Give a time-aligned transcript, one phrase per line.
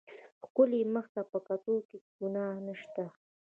[0.47, 3.05] ښکلي مخ ته په کتو کښې ګناه نشته.